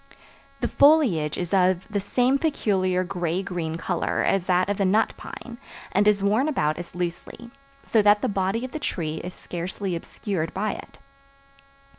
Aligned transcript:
The 0.61 0.67
foliage 0.67 1.37
is 1.37 1.53
of 1.53 1.87
the 1.87 1.99
same 1.99 2.39
peculiar 2.39 3.03
gray 3.03 3.43
green 3.43 3.77
color 3.77 4.23
as 4.23 4.47
that 4.47 4.67
of 4.67 4.77
the 4.79 4.83
nut 4.83 5.13
pine, 5.15 5.59
and 5.91 6.07
is 6.07 6.23
worn 6.23 6.47
about 6.47 6.79
as 6.79 6.95
loosely, 6.95 7.51
so 7.83 8.01
that 8.01 8.23
the 8.23 8.27
body 8.27 8.65
of 8.65 8.71
the 8.71 8.79
tree 8.79 9.17
is 9.23 9.35
scarcely 9.35 9.95
obscured 9.95 10.55
by 10.55 10.71
it. 10.71 10.97